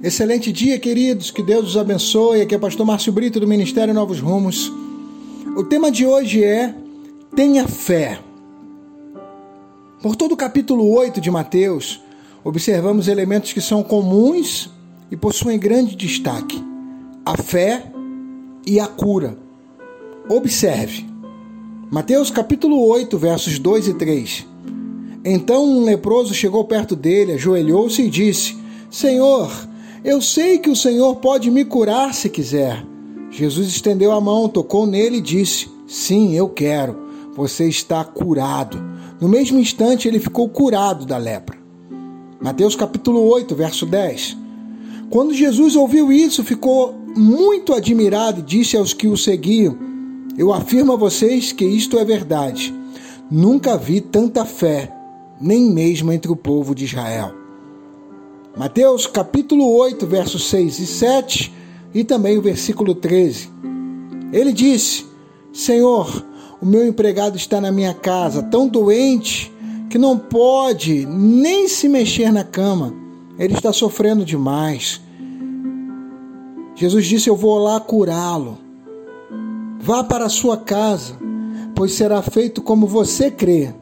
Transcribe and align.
Excelente 0.00 0.52
dia, 0.52 0.78
queridos. 0.78 1.32
Que 1.32 1.42
Deus 1.42 1.70
os 1.70 1.76
abençoe. 1.76 2.40
Aqui 2.40 2.54
é 2.54 2.56
o 2.56 2.60
pastor 2.60 2.86
Márcio 2.86 3.12
Brito 3.12 3.40
do 3.40 3.48
Ministério 3.48 3.92
Novos 3.92 4.20
Rumos. 4.20 4.72
O 5.56 5.64
tema 5.64 5.90
de 5.90 6.06
hoje 6.06 6.44
é 6.44 6.72
Tenha 7.34 7.66
fé. 7.66 8.20
Por 10.00 10.14
todo 10.14 10.32
o 10.32 10.36
capítulo 10.36 10.88
8 10.88 11.20
de 11.20 11.32
Mateus, 11.32 12.00
observamos 12.44 13.08
elementos 13.08 13.52
que 13.52 13.60
são 13.60 13.82
comuns 13.82 14.70
e 15.10 15.16
possuem 15.16 15.58
grande 15.58 15.96
destaque: 15.96 16.62
a 17.26 17.36
fé 17.36 17.90
e 18.64 18.78
a 18.78 18.86
cura. 18.86 19.36
Observe. 20.28 21.04
Mateus 21.90 22.30
capítulo 22.30 22.86
8, 22.86 23.18
versos 23.18 23.58
2 23.58 23.88
e 23.88 23.94
3. 23.94 24.46
Então 25.24 25.64
um 25.64 25.82
leproso 25.82 26.32
chegou 26.34 26.64
perto 26.66 26.94
dele, 26.94 27.32
ajoelhou-se 27.32 28.00
e 28.00 28.08
disse: 28.08 28.56
Senhor, 28.88 29.67
eu 30.04 30.20
sei 30.22 30.58
que 30.58 30.70
o 30.70 30.76
Senhor 30.76 31.16
pode 31.16 31.50
me 31.50 31.64
curar 31.64 32.14
se 32.14 32.28
quiser. 32.28 32.84
Jesus 33.30 33.68
estendeu 33.68 34.12
a 34.12 34.20
mão, 34.20 34.48
tocou 34.48 34.86
nele 34.86 35.18
e 35.18 35.22
disse: 35.22 35.68
Sim, 35.86 36.34
eu 36.34 36.48
quero. 36.48 36.96
Você 37.34 37.68
está 37.68 38.04
curado. 38.04 38.78
No 39.20 39.28
mesmo 39.28 39.58
instante, 39.58 40.06
ele 40.06 40.20
ficou 40.20 40.48
curado 40.48 41.04
da 41.04 41.16
lepra. 41.16 41.58
Mateus 42.40 42.76
capítulo 42.76 43.20
8, 43.28 43.54
verso 43.54 43.84
10. 43.84 44.36
Quando 45.10 45.34
Jesus 45.34 45.74
ouviu 45.74 46.12
isso, 46.12 46.44
ficou 46.44 46.94
muito 47.16 47.74
admirado 47.74 48.40
e 48.40 48.44
disse 48.44 48.76
aos 48.76 48.92
que 48.92 49.08
o 49.08 49.16
seguiam: 49.16 49.76
Eu 50.36 50.52
afirmo 50.52 50.92
a 50.92 50.96
vocês 50.96 51.52
que 51.52 51.64
isto 51.64 51.98
é 51.98 52.04
verdade. 52.04 52.72
Nunca 53.30 53.76
vi 53.76 54.00
tanta 54.00 54.44
fé, 54.44 54.92
nem 55.40 55.70
mesmo 55.70 56.12
entre 56.12 56.30
o 56.30 56.36
povo 56.36 56.74
de 56.74 56.84
Israel. 56.84 57.47
Mateus 58.56 59.06
capítulo 59.06 59.72
8, 59.76 60.06
versos 60.06 60.48
6 60.48 60.78
e 60.78 60.86
7 60.86 61.54
e 61.94 62.04
também 62.04 62.36
o 62.38 62.42
versículo 62.42 62.94
13. 62.94 63.50
Ele 64.32 64.52
disse: 64.52 65.06
Senhor, 65.52 66.24
o 66.60 66.66
meu 66.66 66.86
empregado 66.86 67.36
está 67.36 67.60
na 67.60 67.70
minha 67.70 67.94
casa, 67.94 68.42
tão 68.42 68.66
doente 68.66 69.52
que 69.88 69.98
não 69.98 70.18
pode 70.18 71.06
nem 71.06 71.68
se 71.68 71.88
mexer 71.88 72.32
na 72.32 72.44
cama. 72.44 72.92
Ele 73.38 73.54
está 73.54 73.72
sofrendo 73.72 74.24
demais. 74.24 75.00
Jesus 76.74 77.06
disse: 77.06 77.28
Eu 77.28 77.36
vou 77.36 77.58
lá 77.58 77.78
curá-lo. 77.78 78.58
Vá 79.80 80.02
para 80.02 80.24
a 80.24 80.30
sua 80.30 80.56
casa, 80.56 81.16
pois 81.74 81.92
será 81.92 82.20
feito 82.22 82.60
como 82.60 82.86
você 82.86 83.30
crê. 83.30 83.72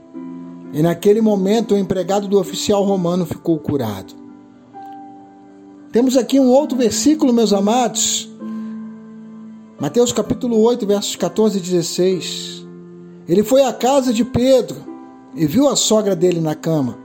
E 0.73 0.83
naquele 0.83 1.23
momento 1.23 1.75
o 1.75 1.79
empregado 1.79 2.29
do 2.29 2.39
oficial 2.39 2.85
romano 2.85 3.25
ficou 3.25 3.59
curado. 3.59 4.26
Temos 5.97 6.15
aqui 6.15 6.39
um 6.39 6.51
outro 6.51 6.77
versículo, 6.77 7.33
meus 7.33 7.55
amados. 7.55 8.29
Mateus 9.81 10.13
capítulo 10.13 10.61
8, 10.61 10.87
versos 10.87 11.17
14 11.17 11.57
e 11.57 11.61
16. 11.63 12.67
Ele 13.27 13.43
foi 13.43 13.63
à 13.63 13.73
casa 13.73 14.13
de 14.13 14.23
Pedro 14.23 14.77
e 15.35 15.47
viu 15.47 15.67
a 15.67 15.75
sogra 15.75 16.15
dele 16.15 16.39
na 16.39 16.55
cama, 16.55 16.99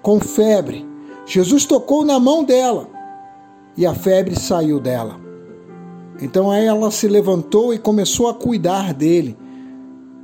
com 0.00 0.20
febre. 0.20 0.86
Jesus 1.26 1.64
tocou 1.64 2.04
na 2.04 2.20
mão 2.20 2.44
dela 2.44 2.88
e 3.76 3.84
a 3.84 3.92
febre 3.96 4.38
saiu 4.38 4.78
dela. 4.78 5.18
Então 6.22 6.54
ela 6.54 6.92
se 6.92 7.08
levantou 7.08 7.74
e 7.74 7.80
começou 7.80 8.28
a 8.28 8.34
cuidar 8.34 8.94
dele. 8.94 9.36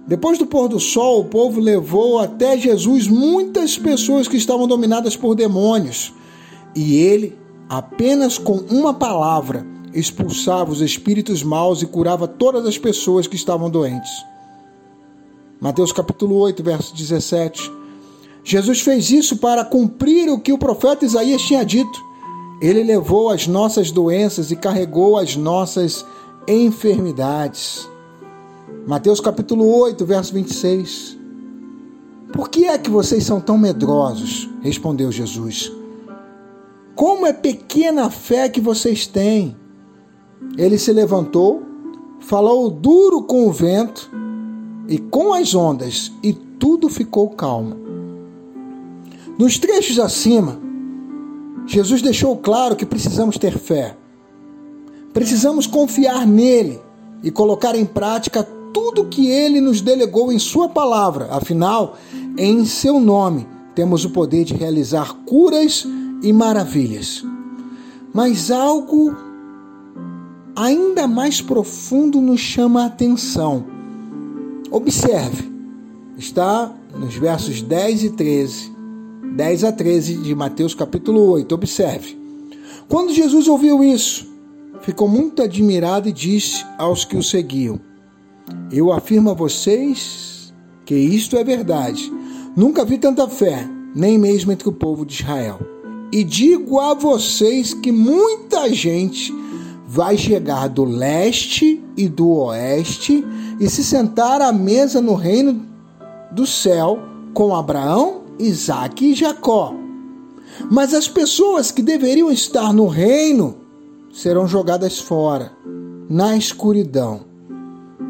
Depois 0.07 0.39
do 0.39 0.47
pôr 0.47 0.69
do 0.69 0.79
sol, 0.79 1.23
o 1.23 1.25
povo 1.25 1.61
levou 1.61 2.21
até 2.21 2.57
Jesus 2.57 3.09
muitas 3.09 3.77
pessoas 3.77 4.29
que 4.29 4.37
estavam 4.37 4.69
dominadas 4.69 5.17
por 5.17 5.35
demônios, 5.35 6.15
e 6.73 6.99
ele 6.99 7.42
apenas 7.73 8.37
com 8.37 8.57
uma 8.57 8.93
palavra, 8.93 9.67
expulsava 9.95 10.71
os 10.71 10.83
espíritos 10.83 11.43
maus 11.43 11.81
e 11.81 11.87
curava 11.87 12.29
todas 12.29 12.67
as 12.67 12.77
pessoas 12.77 13.27
que 13.27 13.35
estavam 13.35 13.71
doentes. 13.71 14.11
Mateus 15.59 15.91
capítulo 15.91 16.37
8, 16.37 16.63
verso 16.63 16.95
17. 16.95 17.73
Jesus 18.45 18.83
fez 18.83 19.11
isso 19.11 19.39
para 19.39 19.65
cumprir 19.65 20.29
o 20.29 20.39
que 20.39 20.53
o 20.53 20.59
profeta 20.59 21.07
Isaías 21.07 21.41
tinha 21.41 21.65
dito. 21.65 21.99
Ele 22.61 22.83
levou 22.83 23.31
as 23.31 23.47
nossas 23.47 23.91
doenças 23.91 24.51
e 24.51 24.57
carregou 24.57 25.17
as 25.17 25.35
nossas 25.35 26.05
enfermidades. 26.47 27.89
Mateus 28.87 29.19
capítulo 29.19 29.67
8, 29.67 30.05
verso 30.05 30.35
26. 30.35 31.17
Por 32.35 32.51
que 32.51 32.67
é 32.67 32.77
que 32.77 32.91
vocês 32.91 33.25
são 33.25 33.41
tão 33.41 33.57
medrosos? 33.57 34.47
respondeu 34.61 35.11
Jesus. 35.11 35.73
Como 36.95 37.27
é 37.27 37.33
pequena 37.33 38.07
a 38.07 38.11
fé 38.11 38.49
que 38.49 38.61
vocês 38.61 39.07
têm. 39.07 39.57
Ele 40.57 40.77
se 40.77 40.93
levantou, 40.93 41.63
falou 42.21 42.69
duro 42.71 43.23
com 43.23 43.47
o 43.47 43.53
vento 43.53 44.11
e 44.89 44.99
com 44.99 45.33
as 45.33 45.55
ondas, 45.55 46.13
e 46.23 46.33
tudo 46.33 46.89
ficou 46.89 47.31
calmo. 47.31 47.77
Nos 49.39 49.59
trechos 49.59 49.99
acima, 49.99 50.61
Jesus 51.67 52.03
deixou 52.03 52.37
claro 52.37 52.77
que 52.77 52.85
precisamos 52.85 53.39
ter 53.39 53.59
fé. 53.59 53.97
Precisamos 55.13 55.67
confiar 55.67 56.27
nele 56.27 56.81
e 57.23 57.31
colocar 57.31 57.75
em 57.75 57.85
prática 57.85 58.43
tudo 58.73 59.07
que 59.07 59.29
ele 59.29 59.61
nos 59.61 59.81
delegou 59.81 60.33
em 60.33 60.39
Sua 60.39 60.69
palavra. 60.69 61.29
Afinal, 61.31 61.97
em 62.37 62.65
seu 62.65 62.99
nome, 62.99 63.47
temos 63.75 64.05
o 64.05 64.11
poder 64.11 64.45
de 64.45 64.55
realizar 64.55 65.15
curas 65.25 65.87
e 66.23 66.33
maravilhas. 66.33 67.25
Mas 68.15 68.51
algo 68.51 69.15
ainda 70.55 71.07
mais 71.07 71.41
profundo 71.41 72.21
nos 72.21 72.41
chama 72.41 72.83
a 72.83 72.87
atenção. 72.87 73.65
Observe, 74.71 75.51
está 76.17 76.73
nos 76.97 77.15
versos 77.15 77.63
10 77.63 78.05
e 78.05 78.11
13, 78.11 78.73
10 79.37 79.65
a 79.65 79.73
13 79.73 80.17
de 80.19 80.35
Mateus 80.35 80.75
capítulo 80.75 81.21
8. 81.31 81.55
Observe. 81.55 82.19
Quando 82.89 83.13
Jesus 83.13 83.49
ouviu 83.49 83.83
isso, 83.83 84.27
ficou 84.83 85.09
muito 85.09 85.43
admirado 85.43 86.09
e 86.09 86.13
disse 86.13 86.65
aos 86.79 87.05
que 87.05 87.17
o 87.17 87.23
seguiam: 87.23 87.81
Eu 88.71 88.93
afirmo 88.93 89.31
a 89.31 89.35
vocês 89.35 90.53
que 90.85 90.95
isto 90.95 91.37
é 91.37 91.45
verdade. 91.45 92.13
Nunca 92.55 92.85
vi 92.85 92.99
tanta 92.99 93.27
fé, 93.29 93.67
nem 93.95 94.19
mesmo 94.19 94.53
entre 94.53 94.69
o 94.69 94.73
povo 94.73 95.07
de 95.07 95.15
Israel. 95.23 95.72
E 96.13 96.23
digo 96.23 96.79
a 96.79 96.93
vocês 96.93 97.73
que 97.73 97.91
muita 97.91 98.71
gente 98.71 99.33
vai 99.89 100.19
chegar 100.19 100.69
do 100.69 100.85
leste 100.85 101.83
e 101.97 102.07
do 102.07 102.29
oeste 102.29 103.25
e 103.59 103.69
se 103.71 103.83
sentar 103.83 104.43
à 104.43 104.53
mesa 104.53 105.01
no 105.01 105.15
reino 105.15 105.65
do 106.31 106.47
céu 106.47 106.99
com 107.33 107.57
Abraão, 107.57 108.25
Isaac 108.39 109.03
e 109.03 109.15
Jacó. 109.15 109.75
Mas 110.71 110.93
as 110.93 111.09
pessoas 111.09 111.71
que 111.71 111.81
deveriam 111.81 112.31
estar 112.31 112.75
no 112.75 112.87
reino 112.89 113.57
serão 114.13 114.47
jogadas 114.47 114.99
fora, 114.99 115.51
na 116.11 116.37
escuridão. 116.37 117.23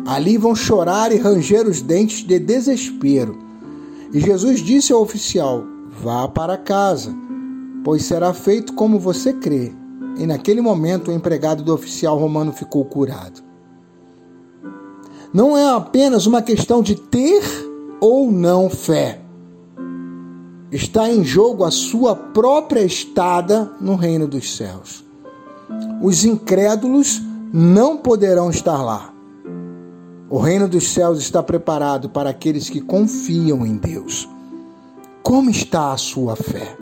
Ali 0.05 0.37
vão 0.37 0.57
chorar 0.57 1.13
e 1.13 1.19
ranger 1.19 1.69
os 1.69 1.81
dentes 1.81 2.25
de 2.25 2.41
desespero. 2.41 3.39
E 4.13 4.19
Jesus 4.19 4.61
disse 4.61 4.93
ao 4.93 5.03
oficial: 5.03 5.63
Vá 6.03 6.27
para 6.27 6.57
casa 6.57 7.22
pois 7.85 8.05
será 8.05 8.33
feito 8.33 8.75
como 8.75 8.99
você 8.99 9.33
crê. 9.33 9.73
E 10.17 10.27
naquele 10.27 10.61
momento 10.61 11.11
o 11.11 11.15
empregado 11.15 11.63
do 11.63 11.73
oficial 11.73 12.19
romano 12.19 12.53
ficou 12.53 12.85
curado. 12.85 13.43
Não 15.33 15.57
é 15.57 15.67
apenas 15.75 16.27
uma 16.27 16.43
questão 16.43 16.83
de 16.83 16.95
ter 16.95 17.43
ou 18.01 18.31
não 18.31 18.69
fé. 18.69 19.21
Está 20.71 21.11
em 21.11 21.25
jogo 21.25 21.65
a 21.65 21.71
sua 21.71 22.15
própria 22.15 22.83
estada 22.83 23.71
no 23.81 23.95
reino 23.95 24.27
dos 24.27 24.57
céus. 24.57 25.05
Os 26.03 26.25
incrédulos 26.25 27.23
não 27.53 27.97
poderão 27.97 28.51
estar 28.51 28.83
lá. 28.83 29.13
O 30.29 30.39
reino 30.39 30.67
dos 30.67 30.93
céus 30.93 31.19
está 31.19 31.43
preparado 31.43 32.09
para 32.09 32.31
aqueles 32.31 32.69
que 32.71 32.81
confiam 32.81 33.67
em 33.67 33.77
Deus. 33.77 34.29
Como 35.23 35.51
está 35.51 35.93
a 35.93 35.97
sua 35.97 36.37
fé? 36.37 36.77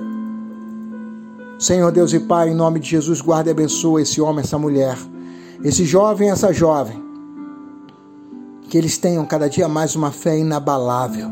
Senhor 1.61 1.93
Deus 1.93 2.15
e 2.15 2.19
Pai, 2.19 2.49
em 2.49 2.55
nome 2.55 2.81
de 2.81 2.89
Jesus, 2.89 3.21
guarda 3.21 3.51
e 3.51 3.53
abençoa 3.53 4.01
esse 4.01 4.19
homem, 4.19 4.43
essa 4.43 4.59
mulher, 4.59 4.97
esse 5.62 5.85
jovem, 5.85 6.31
essa 6.31 6.55
jovem. 6.55 6.99
Que 8.71 8.79
eles 8.79 8.97
tenham 8.97 9.27
cada 9.27 9.47
dia 9.47 9.69
mais 9.69 9.95
uma 9.95 10.11
fé 10.11 10.39
inabalável. 10.39 11.29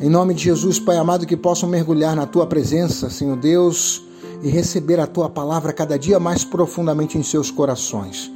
Em 0.00 0.10
nome 0.10 0.34
de 0.34 0.42
Jesus, 0.42 0.80
Pai 0.80 0.96
amado, 0.96 1.24
que 1.24 1.36
possam 1.36 1.68
mergulhar 1.68 2.16
na 2.16 2.26
tua 2.26 2.48
presença, 2.48 3.08
Senhor 3.10 3.36
Deus, 3.36 4.04
e 4.42 4.48
receber 4.48 4.98
a 4.98 5.06
tua 5.06 5.30
palavra 5.30 5.72
cada 5.72 5.96
dia 5.96 6.18
mais 6.18 6.44
profundamente 6.44 7.16
em 7.16 7.22
seus 7.22 7.48
corações. 7.48 8.28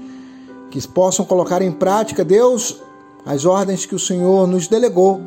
Que 0.71 0.87
possam 0.87 1.25
colocar 1.25 1.63
em 1.63 1.73
prática, 1.73 2.25
Deus, 2.25 2.81
as 3.25 3.45
ordens 3.45 3.85
que 3.85 3.97
o 3.97 3.99
Senhor 3.99 4.47
nos 4.47 4.69
delegou 4.69 5.21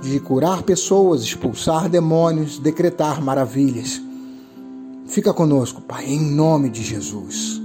de 0.00 0.20
curar 0.20 0.62
pessoas, 0.62 1.22
expulsar 1.22 1.88
demônios, 1.88 2.60
decretar 2.60 3.20
maravilhas 3.20 4.06
Fica 5.08 5.32
conosco, 5.32 5.80
Pai, 5.80 6.04
em 6.04 6.20
nome 6.20 6.68
de 6.68 6.82
Jesus. 6.82 7.58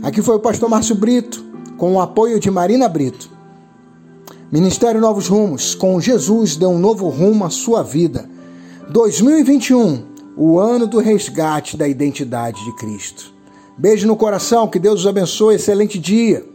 Aqui 0.00 0.22
foi 0.22 0.36
o 0.36 0.40
pastor 0.40 0.70
Márcio 0.70 0.94
Brito, 0.94 1.44
com 1.76 1.94
o 1.94 2.00
apoio 2.00 2.38
de 2.38 2.48
Marina 2.52 2.88
Brito. 2.88 3.28
Ministério 4.50 5.00
Novos 5.00 5.26
Rumos, 5.26 5.74
com 5.74 6.00
Jesus 6.00 6.54
deu 6.54 6.70
um 6.70 6.78
novo 6.78 7.08
rumo 7.08 7.44
à 7.44 7.50
sua 7.50 7.82
vida. 7.82 8.30
2021, 8.90 10.04
o 10.36 10.60
ano 10.60 10.86
do 10.86 11.00
resgate 11.00 11.76
da 11.76 11.88
identidade 11.88 12.64
de 12.64 12.76
Cristo. 12.76 13.34
Beijo 13.76 14.06
no 14.06 14.16
coração, 14.16 14.68
que 14.68 14.78
Deus 14.78 15.00
os 15.00 15.06
abençoe, 15.08 15.56
excelente 15.56 15.98
dia. 15.98 16.46